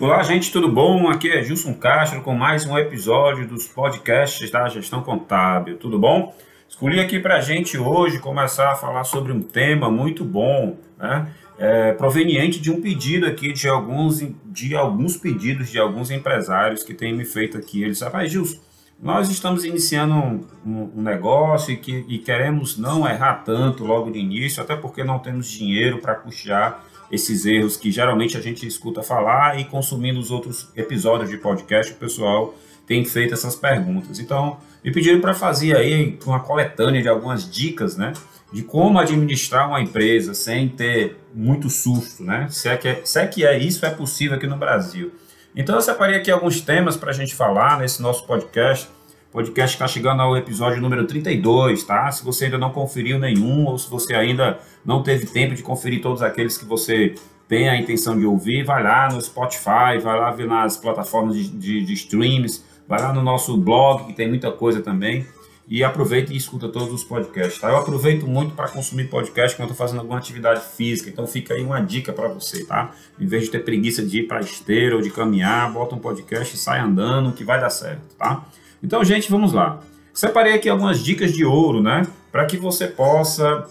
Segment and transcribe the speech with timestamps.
[0.00, 1.10] Olá, gente, tudo bom?
[1.10, 5.76] Aqui é Gilson Castro com mais um episódio dos podcasts da Gestão Contábil.
[5.76, 6.34] Tudo bom?
[6.66, 11.28] Escolhi aqui para a gente hoje começar a falar sobre um tema muito bom, né?
[11.58, 16.94] É, proveniente de um pedido aqui de alguns, de alguns pedidos de alguns empresários que
[16.94, 17.82] têm me feito aqui.
[17.82, 18.58] Eles disseram, Gilson,
[19.02, 24.10] nós estamos iniciando um, um, um negócio e, que, e queremos não errar tanto logo
[24.10, 28.66] de início, até porque não temos dinheiro para custear esses erros que geralmente a gente
[28.66, 32.54] escuta falar e consumindo os outros episódios de podcast, o pessoal
[32.86, 34.18] tem feito essas perguntas.
[34.18, 38.12] Então, me pediram para fazer aí uma coletânea de algumas dicas, né?
[38.52, 42.48] De como administrar uma empresa sem ter muito susto, né?
[42.50, 45.12] Se é que é, se é, que é isso é possível aqui no Brasil.
[45.54, 48.88] Então, eu separei aqui alguns temas para a gente falar nesse nosso podcast.
[49.32, 52.10] Podcast está chegando ao episódio número 32, tá?
[52.10, 56.02] Se você ainda não conferiu nenhum, ou se você ainda não teve tempo de conferir
[56.02, 57.14] todos aqueles que você
[57.46, 61.48] tem a intenção de ouvir, vai lá no Spotify, vai lá ver nas plataformas de,
[61.48, 65.24] de, de streams, vai lá no nosso blog, que tem muita coisa também,
[65.68, 67.60] e aproveita e escuta todos os podcasts.
[67.60, 67.68] Tá?
[67.68, 71.62] Eu aproveito muito para consumir podcast quando estou fazendo alguma atividade física, então fica aí
[71.62, 72.90] uma dica para você, tá?
[73.16, 76.56] Em vez de ter preguiça de ir para esteira ou de caminhar, bota um podcast
[76.56, 78.44] e sai andando, que vai dar certo, tá?
[78.82, 79.80] Então, gente, vamos lá.
[80.12, 82.06] Separei aqui algumas dicas de ouro, né?
[82.32, 83.66] Para que você possa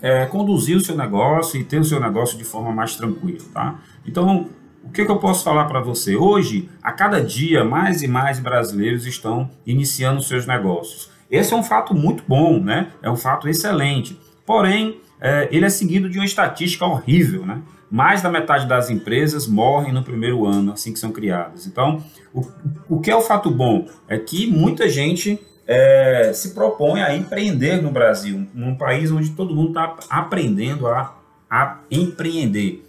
[0.00, 3.78] é, conduzir o seu negócio e ter o seu negócio de forma mais tranquila, tá?
[4.06, 4.48] Então,
[4.82, 6.16] o que, que eu posso falar para você?
[6.16, 11.10] Hoje, a cada dia, mais e mais brasileiros estão iniciando seus negócios.
[11.30, 12.88] Esse é um fato muito bom, né?
[13.00, 14.20] É um fato excelente.
[14.44, 17.62] Porém, é, ele é seguido de uma estatística horrível, né?
[17.92, 21.66] Mais da metade das empresas morrem no primeiro ano, assim que são criadas.
[21.66, 22.40] Então, o,
[22.88, 23.86] o que é o fato bom?
[24.08, 29.54] É que muita gente é, se propõe a empreender no Brasil, num país onde todo
[29.54, 31.14] mundo está aprendendo a,
[31.50, 32.82] a empreender.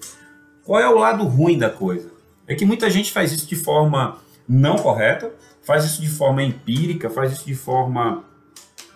[0.64, 2.10] Qual é o lado ruim da coisa?
[2.48, 7.10] É que muita gente faz isso de forma não correta, faz isso de forma empírica,
[7.10, 8.24] faz isso de forma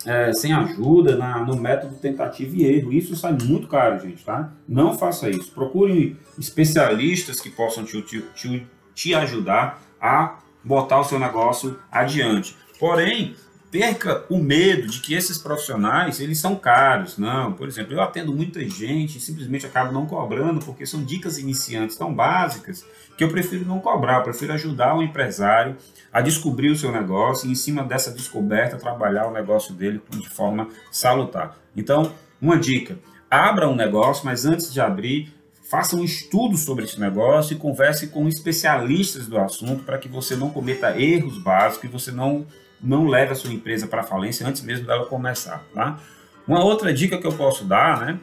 [0.08, 2.94] é, sem ajuda na, no método tentativa e erro.
[2.94, 4.52] Isso sai muito caro, gente, tá?
[4.68, 5.52] Não faça isso.
[5.52, 8.66] Procure especialistas que possam te, te,
[8.96, 12.56] te ajudar a botar o seu negócio adiante.
[12.80, 13.36] Porém,
[13.72, 17.18] perca o medo de que esses profissionais eles são caros.
[17.18, 21.38] Não, por exemplo, eu atendo muita gente e simplesmente acabo não cobrando porque são dicas
[21.38, 22.86] iniciantes tão básicas
[23.18, 25.76] que eu prefiro não cobrar, eu prefiro ajudar o empresário
[26.14, 30.30] a descobrir o seu negócio e em cima dessa descoberta trabalhar o negócio dele de
[30.30, 31.58] forma salutar.
[31.76, 32.12] Então,
[32.42, 32.98] uma dica,
[33.30, 35.34] abra um negócio, mas antes de abrir,
[35.70, 40.36] faça um estudo sobre esse negócio e converse com especialistas do assunto para que você
[40.36, 42.46] não cometa erros básicos e você não
[42.82, 46.00] não leve a sua empresa para falência antes mesmo dela começar, tá?
[46.48, 48.20] Uma outra dica que eu posso dar, né,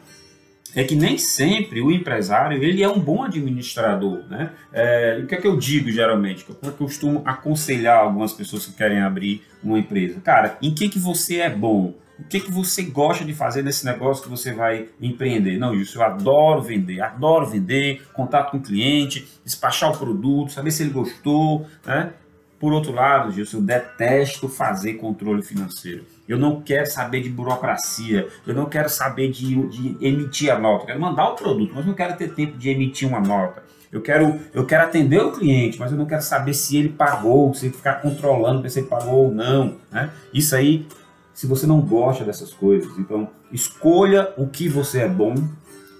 [0.75, 4.51] é que nem sempre o empresário ele é um bom administrador, né?
[4.73, 6.45] É, o que é que eu digo geralmente?
[6.45, 10.21] Que eu costumo aconselhar algumas pessoas que querem abrir uma empresa?
[10.21, 11.95] Cara, em que que você é bom?
[12.19, 15.59] O que que você gosta de fazer nesse negócio que você vai empreender?
[15.59, 20.71] Não, isso eu adoro vender, adoro vender, contato com o cliente, despachar o produto, saber
[20.71, 22.13] se ele gostou, né?
[22.59, 26.05] Por outro lado, Gilson, eu detesto fazer controle financeiro.
[26.27, 30.85] Eu não quero saber de burocracia, eu não quero saber de, de emitir a nota.
[30.85, 33.63] Eu quero mandar o produto, mas não quero ter tempo de emitir uma nota.
[33.93, 37.55] Eu quero, eu quero atender o cliente, mas eu não quero saber se ele pagou,
[37.55, 39.77] se ele ficar controlando se ele pagou ou não.
[39.93, 40.11] Né?
[40.33, 40.85] Isso aí,
[41.33, 45.35] se você não gosta dessas coisas, então escolha o que você é bom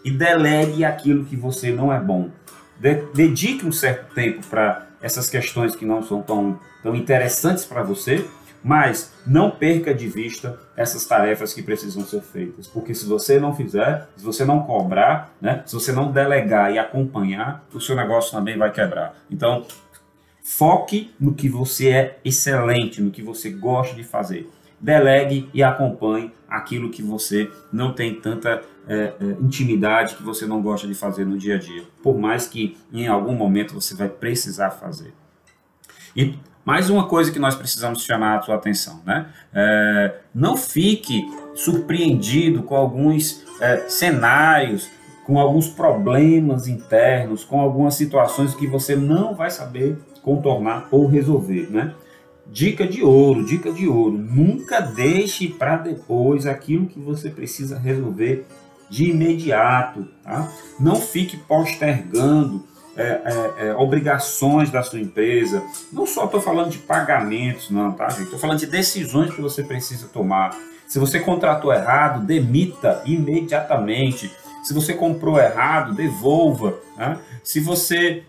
[0.05, 2.31] e delegue aquilo que você não é bom.
[3.15, 8.27] Dedique um certo tempo para essas questões que não são tão, tão interessantes para você,
[8.63, 13.55] mas não perca de vista essas tarefas que precisam ser feitas, porque se você não
[13.55, 18.33] fizer, se você não cobrar, né, se você não delegar e acompanhar, o seu negócio
[18.33, 19.15] também vai quebrar.
[19.31, 19.67] Então,
[20.43, 24.51] foque no que você é excelente, no que você gosta de fazer.
[24.85, 30.61] Delegue e acompanhe aquilo que você não tem tanta é, é, intimidade, que você não
[30.61, 34.11] gosta de fazer no dia a dia, por mais que em algum momento você vai
[34.11, 35.15] precisar fazer.
[36.15, 39.27] E mais uma coisa que nós precisamos chamar a sua atenção, né?
[39.55, 44.91] É, não fique surpreendido com alguns é, cenários,
[45.25, 51.71] com alguns problemas internos, com algumas situações que você não vai saber contornar ou resolver,
[51.71, 51.95] né?
[52.47, 54.17] Dica de ouro, dica de ouro.
[54.17, 58.47] Nunca deixe para depois aquilo que você precisa resolver
[58.89, 60.07] de imediato.
[60.23, 60.51] Tá?
[60.79, 62.65] Não fique postergando
[62.97, 65.63] é, é, é, obrigações da sua empresa.
[65.93, 68.25] Não só estou falando de pagamentos, não, tá, gente?
[68.25, 70.57] Estou falando de decisões que você precisa tomar.
[70.87, 74.31] Se você contratou errado, demita imediatamente.
[74.63, 76.75] Se você comprou errado, devolva.
[76.97, 77.19] Né?
[77.43, 78.25] Se você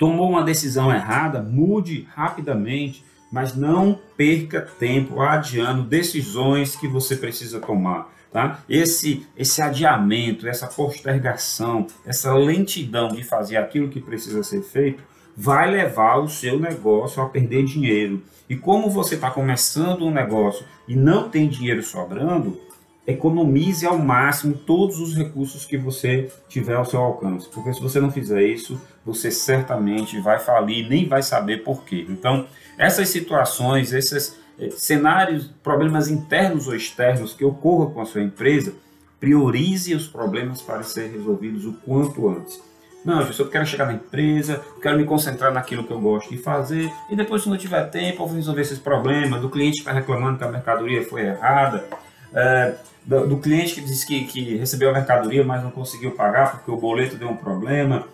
[0.00, 7.60] Tomou uma decisão errada, mude rapidamente, mas não perca tempo adiando decisões que você precisa
[7.60, 8.12] tomar.
[8.32, 8.62] Tá?
[8.68, 15.02] Esse, esse adiamento, essa postergação, essa lentidão de fazer aquilo que precisa ser feito,
[15.36, 18.22] vai levar o seu negócio a perder dinheiro.
[18.48, 22.60] E como você está começando um negócio e não tem dinheiro sobrando,
[23.06, 27.48] economize ao máximo todos os recursos que você tiver ao seu alcance.
[27.48, 32.06] Porque se você não fizer isso, você certamente vai falir, nem vai saber por quê.
[32.08, 32.46] Então,
[32.78, 38.74] essas situações, esses eh, cenários, problemas internos ou externos que ocorram com a sua empresa,
[39.18, 42.60] priorize os problemas para serem resolvidos o quanto antes.
[43.04, 46.92] Não, eu quero chegar na empresa, quero me concentrar naquilo que eu gosto de fazer,
[47.10, 49.40] e depois, se não tiver tempo, eu vou resolver esses problemas.
[49.40, 51.88] Do cliente está reclamando que a mercadoria foi errada,
[52.32, 52.74] é,
[53.04, 56.70] do, do, cliente que disse que, que recebeu a mercadoria, mas não conseguiu pagar porque
[56.70, 58.06] o boleto deu um problema,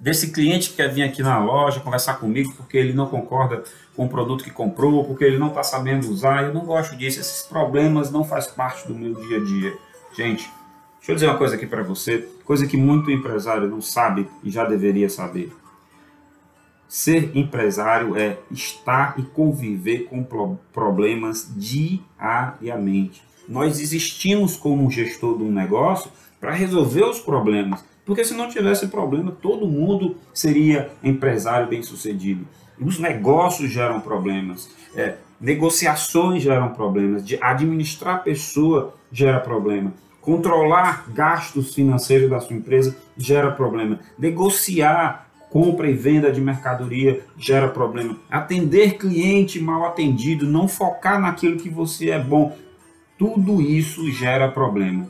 [0.00, 3.62] desse cliente que quer vir aqui na loja conversar comigo porque ele não concorda
[3.94, 6.44] com o produto que comprou, porque ele não está sabendo usar.
[6.44, 7.20] Eu não gosto disso.
[7.20, 9.76] Esses problemas não fazem parte do meu dia a dia.
[10.16, 10.50] Gente,
[10.98, 14.50] deixa eu dizer uma coisa aqui para você, coisa que muito empresário não sabe e
[14.50, 15.52] já deveria saber.
[16.88, 20.24] Ser empresário é estar e conviver com
[20.72, 23.22] problemas diariamente.
[23.50, 26.08] Nós existimos como gestor de um negócio
[26.40, 32.46] para resolver os problemas, porque se não tivesse problema, todo mundo seria empresário bem sucedido.
[32.80, 41.74] Os negócios geram problemas, é, negociações geram problemas, de administrar pessoa gera problema, controlar gastos
[41.74, 48.16] financeiros da sua empresa gera problema, negociar compra e venda de mercadoria gera problema.
[48.30, 52.56] Atender cliente mal atendido, não focar naquilo que você é bom,
[53.20, 55.06] tudo isso gera problema.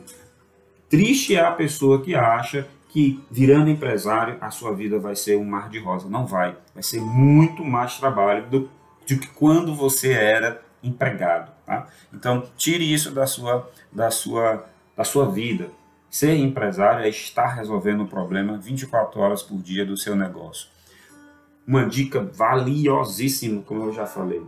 [0.89, 5.45] Triste é a pessoa que acha que virando empresário a sua vida vai ser um
[5.45, 6.09] mar de rosa.
[6.09, 6.57] Não vai.
[6.73, 8.59] Vai ser muito mais trabalho do,
[9.07, 11.53] do que quando você era empregado.
[11.65, 11.87] Tá?
[12.13, 14.65] Então tire isso da sua, da sua,
[14.97, 15.69] da sua vida.
[16.09, 20.67] Ser empresário é estar resolvendo o problema 24 horas por dia do seu negócio.
[21.65, 24.41] Uma dica valiosíssima, como eu já falei.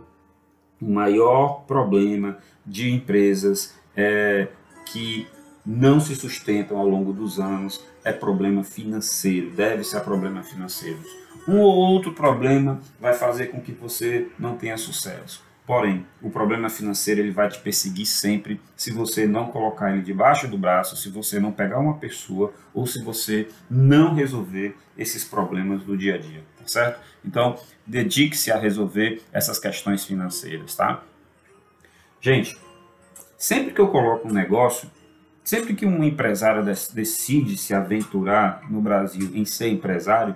[0.80, 4.48] O maior problema de empresas é,
[4.86, 5.26] que
[5.64, 10.98] não se sustentam ao longo dos anos é problema financeiro, deve ser problema financeiro.
[11.48, 15.42] Um ou outro problema vai fazer com que você não tenha sucesso.
[15.66, 20.46] Porém, o problema financeiro ele vai te perseguir sempre se você não colocar ele debaixo
[20.46, 25.82] do braço, se você não pegar uma pessoa ou se você não resolver esses problemas
[25.82, 27.00] do dia a dia, tá certo?
[27.24, 31.02] Então, dedique-se a resolver essas questões financeiras, tá?
[32.20, 32.58] Gente,
[33.38, 34.90] sempre que eu coloco um negócio,
[35.44, 40.34] Sempre que um empresário decide se aventurar no Brasil em ser empresário,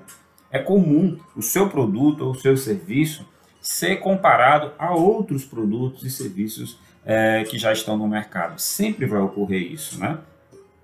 [0.50, 3.26] é comum o seu produto ou o seu serviço
[3.60, 8.58] ser comparado a outros produtos e serviços é, que já estão no mercado.
[8.58, 10.18] Sempre vai ocorrer isso, né?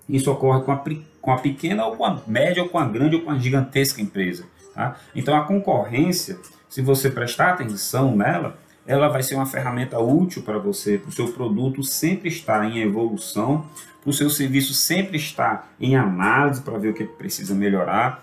[0.08, 0.82] Isso ocorre com a,
[1.20, 4.00] com a pequena ou com a média ou com a grande ou com a gigantesca
[4.00, 4.46] empresa.
[4.74, 4.96] Tá?
[5.14, 6.38] Então a concorrência,
[6.68, 11.12] se você prestar atenção nela, ela vai ser uma ferramenta útil para você, para o
[11.12, 13.66] seu produto sempre estar em evolução,
[14.02, 18.22] para o seu serviço sempre estar em análise para ver o que precisa melhorar.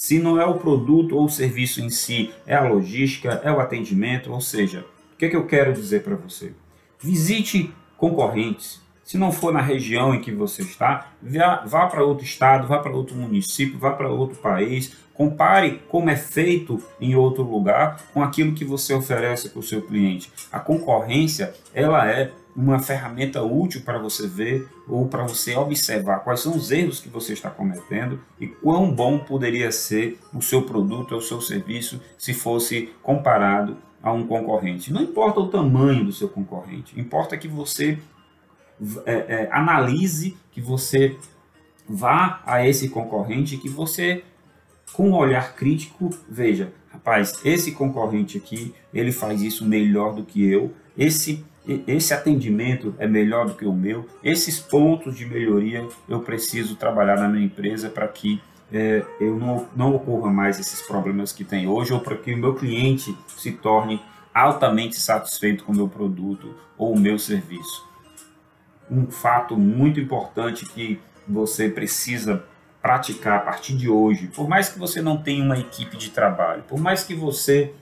[0.00, 3.60] Se não é o produto ou o serviço em si, é a logística, é o
[3.60, 6.54] atendimento, ou seja, o que, é que eu quero dizer para você?
[6.98, 8.80] Visite concorrentes.
[9.04, 12.78] Se não for na região em que você está, vá, vá para outro estado, vá
[12.78, 18.22] para outro município, vá para outro país, compare como é feito em outro lugar com
[18.22, 20.32] aquilo que você oferece para o seu cliente.
[20.50, 26.40] A concorrência, ela é uma ferramenta útil para você ver ou para você observar quais
[26.40, 31.12] são os erros que você está cometendo e quão bom poderia ser o seu produto
[31.12, 34.92] ou o seu serviço se fosse comparado a um concorrente.
[34.92, 37.98] Não importa o tamanho do seu concorrente, importa que você
[39.04, 41.16] é, é, analise, que você
[41.88, 44.24] vá a esse concorrente, que você
[44.92, 50.44] com um olhar crítico veja, rapaz, esse concorrente aqui ele faz isso melhor do que
[50.44, 51.44] eu, esse
[51.86, 57.16] esse atendimento é melhor do que o meu, esses pontos de melhoria eu preciso trabalhar
[57.16, 58.40] na minha empresa para que
[58.72, 62.38] é, eu não, não ocorra mais esses problemas que tem hoje ou para que o
[62.38, 64.00] meu cliente se torne
[64.32, 67.88] altamente satisfeito com o meu produto ou o meu serviço.
[68.90, 72.44] Um fato muito importante que você precisa
[72.80, 76.62] praticar a partir de hoje, por mais que você não tenha uma equipe de trabalho,
[76.66, 77.74] por mais que você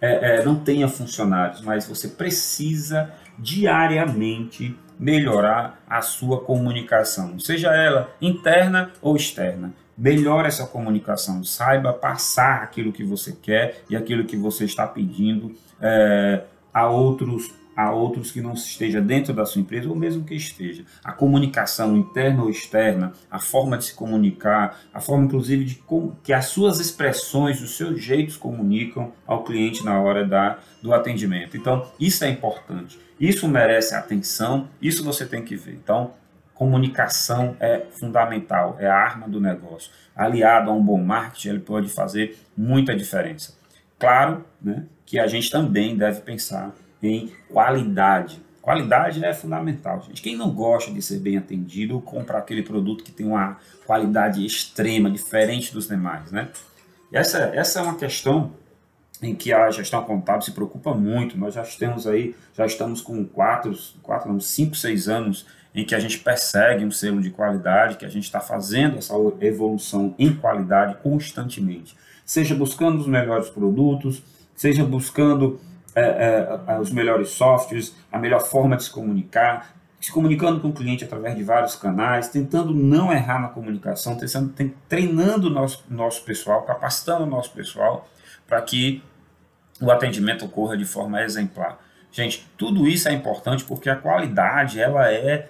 [0.00, 8.10] é, é, não tenha funcionários, mas você precisa diariamente melhorar a sua comunicação, seja ela
[8.20, 9.72] interna ou externa.
[9.96, 15.52] melhore essa comunicação, saiba passar aquilo que você quer e aquilo que você está pedindo
[15.80, 20.34] é, a outros a outros que não esteja dentro da sua empresa ou mesmo que
[20.34, 20.84] esteja.
[21.04, 26.18] A comunicação interna ou externa, a forma de se comunicar, a forma inclusive de como,
[26.24, 31.56] que as suas expressões, os seus jeitos comunicam ao cliente na hora da, do atendimento.
[31.56, 32.98] Então, isso é importante.
[33.20, 35.74] Isso merece atenção, isso você tem que ver.
[35.74, 36.14] Então,
[36.54, 39.92] comunicação é fundamental, é a arma do negócio.
[40.16, 43.56] Aliado a um bom marketing, ele pode fazer muita diferença.
[44.00, 48.40] Claro né, que a gente também deve pensar em qualidade.
[48.60, 50.20] Qualidade é fundamental, gente.
[50.20, 55.10] Quem não gosta de ser bem atendido, compra aquele produto que tem uma qualidade extrema,
[55.10, 56.48] diferente dos demais, né?
[57.10, 58.52] E essa, essa é uma questão
[59.22, 61.36] em que a gestão contábil se preocupa muito.
[61.38, 65.94] Nós já estamos aí, já estamos com quatro, quatro não, cinco, seis anos em que
[65.94, 70.34] a gente persegue um selo de qualidade, que a gente está fazendo essa evolução em
[70.34, 71.96] qualidade constantemente.
[72.24, 74.22] Seja buscando os melhores produtos,
[74.54, 75.60] seja buscando
[76.00, 80.72] é, é, os melhores softwares, a melhor forma de se comunicar, se comunicando com o
[80.72, 84.54] cliente através de vários canais, tentando não errar na comunicação, tentando,
[84.88, 88.08] treinando o nosso, nosso pessoal, capacitando o nosso pessoal
[88.46, 89.02] para que
[89.80, 91.78] o atendimento ocorra de forma exemplar.
[92.10, 95.48] Gente, tudo isso é importante porque a qualidade ela é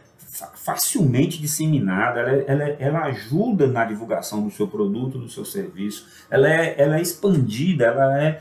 [0.54, 6.48] facilmente disseminada, ela, ela, ela ajuda na divulgação do seu produto, do seu serviço, ela
[6.48, 8.40] é, ela é expandida, ela é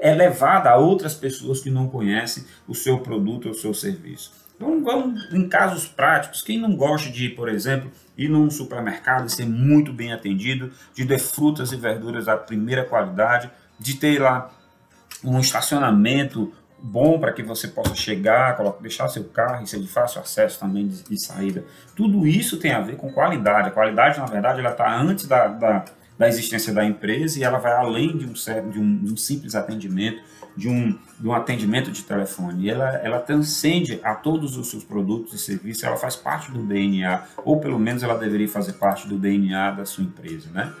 [0.00, 4.32] é levada a outras pessoas que não conhecem o seu produto ou o seu serviço.
[4.56, 6.42] Então, vamos em casos práticos.
[6.42, 11.04] Quem não gosta de, por exemplo, ir num supermercado e ser muito bem atendido, de
[11.04, 14.50] ter frutas e verduras da primeira qualidade, de ter lá
[15.22, 20.20] um estacionamento bom para que você possa chegar, deixar seu carro e ser de fácil
[20.20, 21.64] acesso também de, de, saída.
[21.94, 23.68] Tudo isso tem a ver com qualidade.
[23.68, 25.84] A qualidade, na verdade, ela está antes da, da
[26.18, 28.32] da existência da empresa e ela vai além de um,
[28.70, 30.22] de um, de um simples atendimento,
[30.56, 32.70] de um, de um atendimento de telefone.
[32.70, 37.22] Ela, ela transcende a todos os seus produtos e serviços, ela faz parte do DNA,
[37.44, 40.72] ou pelo menos ela deveria fazer parte do DNA da sua empresa, né?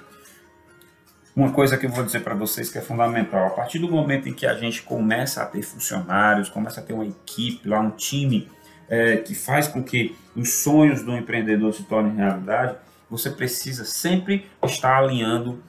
[1.34, 4.26] Uma coisa que eu vou dizer para vocês que é fundamental, a partir do momento
[4.26, 7.90] em que a gente começa a ter funcionários, começa a ter uma equipe, lá um
[7.90, 8.48] time
[8.88, 12.76] é, que faz com que os sonhos do empreendedor se tornem realidade,
[13.10, 15.62] você precisa sempre estar alinhando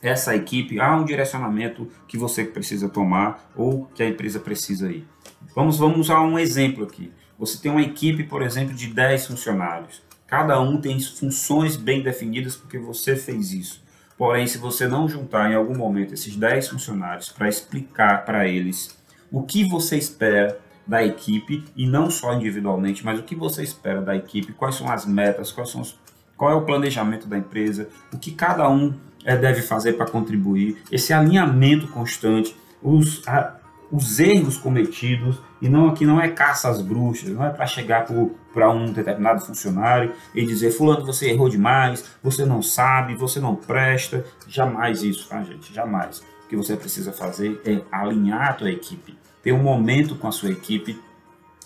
[0.00, 5.06] essa equipe a um direcionamento que você precisa tomar ou que a empresa precisa ir.
[5.54, 7.12] Vamos, vamos usar um exemplo aqui.
[7.38, 10.02] Você tem uma equipe, por exemplo, de 10 funcionários.
[10.26, 13.84] Cada um tem funções bem definidas porque você fez isso.
[14.16, 18.96] Porém, se você não juntar em algum momento esses 10 funcionários para explicar para eles
[19.30, 24.00] o que você espera da equipe, e não só individualmente, mas o que você espera
[24.00, 25.98] da equipe, quais são as metas, quais são os
[26.36, 30.76] qual é o planejamento da empresa, o que cada um é, deve fazer para contribuir,
[30.90, 33.56] esse alinhamento constante, os, a,
[33.90, 38.06] os erros cometidos, e não aqui não é caça às bruxas, não é para chegar
[38.52, 43.56] para um determinado funcionário e dizer, fulano, você errou demais, você não sabe, você não
[43.56, 46.22] presta, jamais isso, tá gente, jamais.
[46.44, 50.32] O que você precisa fazer é alinhar a tua equipe, ter um momento com a
[50.32, 51.00] sua equipe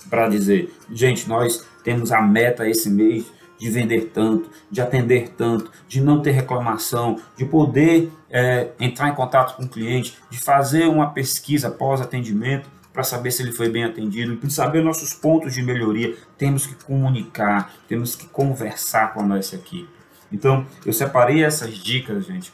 [0.09, 3.27] para dizer, gente, nós temos a meta esse mês
[3.61, 9.15] de vender tanto, de atender tanto, de não ter reclamação, de poder é, entrar em
[9.15, 13.85] contato com o cliente, de fazer uma pesquisa pós-atendimento para saber se ele foi bem
[13.85, 16.17] atendido, para saber nossos pontos de melhoria.
[16.39, 19.89] Temos que comunicar, temos que conversar com a nossa equipe.
[20.33, 22.53] Então, eu separei essas dicas, gente,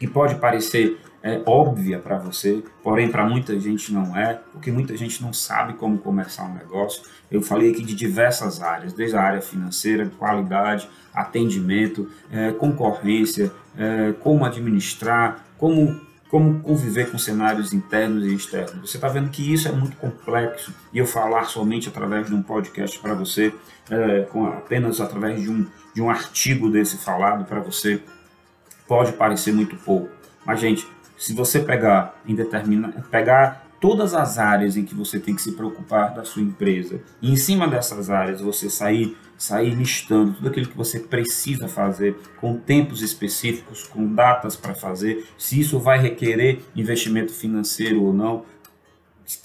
[0.00, 4.96] que pode parecer é, óbvia para você, porém para muita gente não é, porque muita
[4.96, 7.02] gente não sabe como começar um negócio.
[7.30, 14.12] Eu falei aqui de diversas áreas, desde a área financeira, qualidade, atendimento, é, concorrência, é,
[14.20, 18.90] como administrar, como como conviver com cenários internos e externos.
[18.90, 22.42] Você está vendo que isso é muito complexo e eu falar somente através de um
[22.42, 23.54] podcast para você,
[23.88, 28.02] é, com apenas através de um, de um artigo desse falado para você,
[28.88, 30.10] pode parecer muito pouco.
[30.44, 35.34] Mas, gente, se você pegar em determina, pegar todas as áreas em que você tem
[35.34, 40.32] que se preocupar da sua empresa e em cima dessas áreas você sair sair listando
[40.32, 45.78] tudo aquilo que você precisa fazer com tempos específicos, com datas para fazer, se isso
[45.78, 48.44] vai requerer investimento financeiro ou não,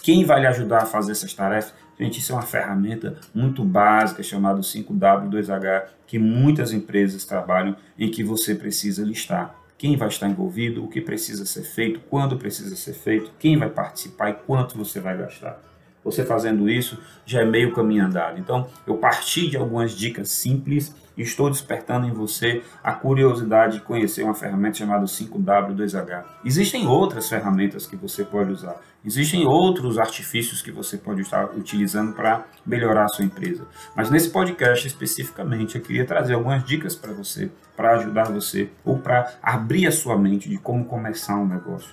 [0.01, 1.73] quem vai lhe ajudar a fazer essas tarefas?
[1.99, 8.23] Gente, isso é uma ferramenta muito básica chamada 5W2H que muitas empresas trabalham em que
[8.23, 12.93] você precisa listar quem vai estar envolvido, o que precisa ser feito, quando precisa ser
[12.93, 15.59] feito, quem vai participar e quanto você vai gastar.
[16.03, 18.39] Você fazendo isso já é meio caminho andado.
[18.39, 23.83] Então, eu parti de algumas dicas simples e estou despertando em você a curiosidade de
[23.83, 26.25] conhecer uma ferramenta chamada 5W2H.
[26.45, 32.13] Existem outras ferramentas que você pode usar, existem outros artifícios que você pode estar utilizando
[32.13, 33.67] para melhorar a sua empresa.
[33.95, 38.99] Mas nesse podcast especificamente, eu queria trazer algumas dicas para você, para ajudar você ou
[38.99, 41.89] para abrir a sua mente de como começar um negócio.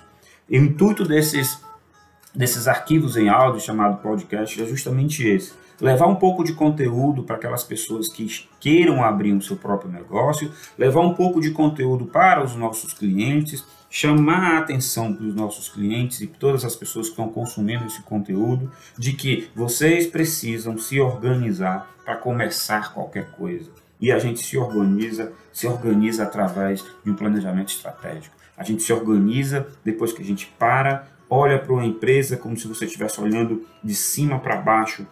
[0.47, 1.59] E o intuito desses
[2.35, 7.37] desses arquivos em áudio chamado podcast é justamente esse levar um pouco de conteúdo para
[7.37, 8.27] aquelas pessoas que
[8.59, 13.65] queiram abrir o seu próprio negócio, levar um pouco de conteúdo para os nossos clientes,
[13.89, 18.71] chamar a atenção dos nossos clientes e todas as pessoas que estão consumindo esse conteúdo
[18.95, 23.71] de que vocês precisam se organizar para começar qualquer coisa.
[23.99, 28.35] E a gente se organiza, se organiza através de um planejamento estratégico.
[28.57, 32.67] A gente se organiza depois que a gente para, olha para uma empresa como se
[32.67, 35.05] você estivesse olhando de cima para baixo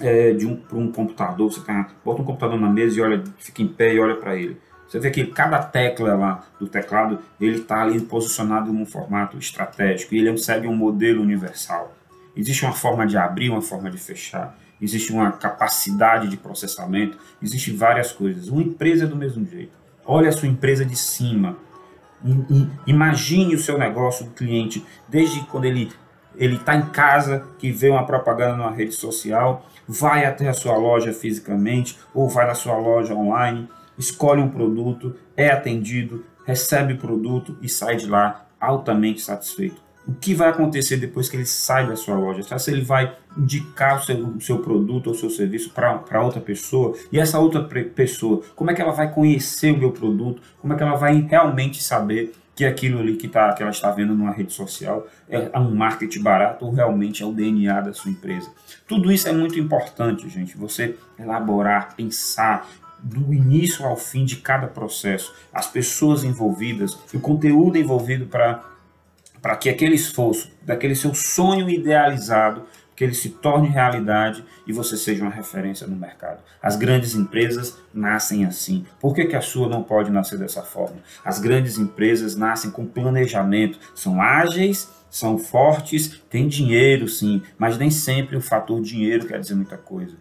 [0.00, 3.22] é, de um, para um computador, você tá, bota um computador na mesa e olha,
[3.38, 4.56] fica em pé e olha para ele.
[4.88, 10.14] Você vê que cada tecla lá do teclado, ele está ali posicionado num formato estratégico
[10.14, 11.94] e ele segue um modelo universal.
[12.36, 14.56] Existe uma forma de abrir, uma forma de fechar.
[14.80, 17.18] Existe uma capacidade de processamento.
[17.42, 18.48] Existem várias coisas.
[18.48, 19.72] Uma empresa é do mesmo jeito.
[20.04, 21.56] Olha a sua empresa de cima.
[22.86, 25.90] Imagine o seu negócio do cliente desde quando ele
[26.36, 30.76] ele está em casa, que vê uma propaganda numa rede social, vai até a sua
[30.76, 33.68] loja fisicamente ou vai na sua loja online,
[33.98, 39.82] escolhe um produto, é atendido, recebe o produto e sai de lá altamente satisfeito.
[40.10, 42.58] O que vai acontecer depois que ele sai da sua loja?
[42.58, 46.96] Se ele vai indicar o seu, seu produto ou o seu serviço para outra pessoa?
[47.12, 50.42] E essa outra pessoa, como é que ela vai conhecer o meu produto?
[50.58, 53.92] Como é que ela vai realmente saber que aquilo ali que, tá, que ela está
[53.92, 58.10] vendo numa rede social é um marketing barato ou realmente é o DNA da sua
[58.10, 58.50] empresa.
[58.88, 60.56] Tudo isso é muito importante, gente.
[60.56, 67.78] Você elaborar, pensar do início ao fim de cada processo, as pessoas envolvidas, o conteúdo
[67.78, 68.62] envolvido para
[69.40, 72.66] para que aquele esforço, daquele seu sonho idealizado,
[73.00, 76.40] que ele se torne realidade e você seja uma referência no mercado.
[76.62, 78.84] As grandes empresas nascem assim.
[79.00, 80.98] Por que, que a sua não pode nascer dessa forma?
[81.24, 87.90] As grandes empresas nascem com planejamento, são ágeis, são fortes, têm dinheiro sim, mas nem
[87.90, 90.14] sempre o fator dinheiro quer dizer muita coisa.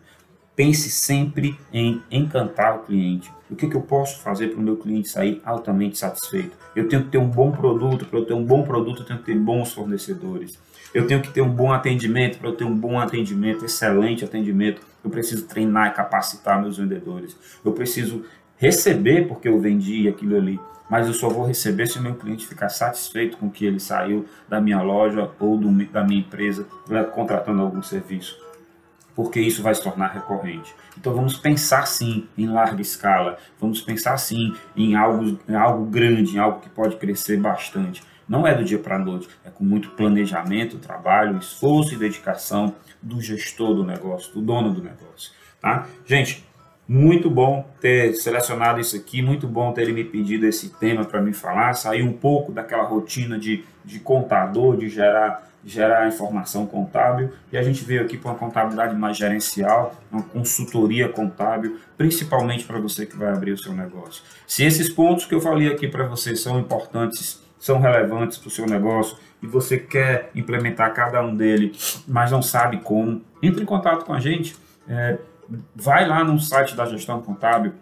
[0.59, 3.31] Pense sempre em encantar o cliente.
[3.49, 6.51] O que, que eu posso fazer para o meu cliente sair altamente satisfeito?
[6.75, 9.19] Eu tenho que ter um bom produto, para eu ter um bom produto, eu tenho
[9.19, 10.59] que ter bons fornecedores.
[10.93, 14.81] Eu tenho que ter um bom atendimento, para eu ter um bom atendimento, excelente atendimento,
[15.01, 17.37] eu preciso treinar e capacitar meus vendedores.
[17.63, 18.25] Eu preciso
[18.57, 22.45] receber porque eu vendi aquilo ali, mas eu só vou receber se o meu cliente
[22.45, 27.01] ficar satisfeito com que ele saiu da minha loja ou do, da minha empresa né,
[27.01, 28.48] contratando algum serviço.
[29.19, 30.73] Porque isso vai se tornar recorrente.
[30.97, 36.37] Então vamos pensar sim em larga escala, vamos pensar sim em algo, em algo grande,
[36.37, 38.01] em algo que pode crescer bastante.
[38.29, 42.73] Não é do dia para a noite, é com muito planejamento, trabalho, esforço e dedicação
[43.01, 45.33] do gestor do negócio, do dono do negócio.
[45.59, 45.85] Tá?
[46.05, 46.47] Gente,
[46.89, 51.31] muito bom ter selecionado isso aqui, muito bom ter me pedido esse tema para me
[51.31, 57.57] falar, sair um pouco daquela rotina de, de contador, de gerar, gerar informação contábil, e
[57.59, 63.05] a gente veio aqui para uma contabilidade mais gerencial, uma consultoria contábil, principalmente para você
[63.05, 64.23] que vai abrir o seu negócio.
[64.47, 68.51] Se esses pontos que eu falei aqui para você são importantes são relevantes para o
[68.51, 73.65] seu negócio e você quer implementar cada um deles, mas não sabe como, entre em
[73.65, 74.55] contato com a gente.
[74.87, 75.19] É,
[75.75, 77.73] vai lá no site da gestão contábil,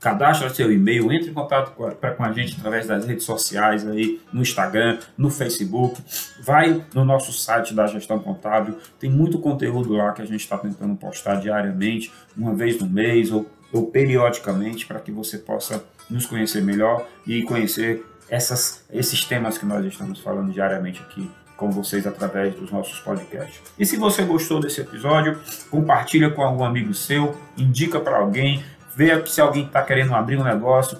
[0.00, 3.86] cadastra seu e-mail, entre em contato com a, com a gente através das redes sociais
[3.86, 6.02] aí, no Instagram, no Facebook,
[6.42, 10.58] vai no nosso site da gestão contábil, tem muito conteúdo lá que a gente está
[10.58, 16.26] tentando postar diariamente, uma vez no mês ou, ou periodicamente, para que você possa nos
[16.26, 21.30] conhecer melhor e conhecer essas, esses temas que nós estamos falando diariamente aqui
[21.62, 23.62] com vocês através dos nossos podcasts.
[23.78, 25.38] E se você gostou desse episódio,
[25.70, 28.64] compartilha com algum amigo seu, indica para alguém,
[28.96, 30.98] vê se alguém está querendo abrir um negócio,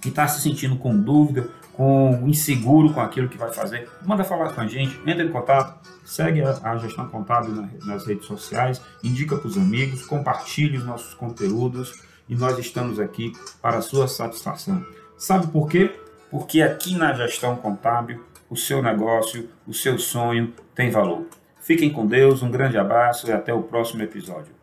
[0.00, 4.50] que está se sentindo com dúvida, com inseguro com aquilo que vai fazer, manda falar
[4.50, 8.80] com a gente, entra em contato, segue a, a gestão contábil na, nas redes sociais,
[9.02, 14.06] indica para os amigos, compartilhe os nossos conteúdos e nós estamos aqui para a sua
[14.06, 14.84] satisfação.
[15.18, 15.92] Sabe por quê?
[16.32, 21.24] porque aqui na gestão contábil o seu negócio, o seu sonho tem valor.
[21.58, 24.61] Fiquem com Deus, um grande abraço e até o próximo episódio.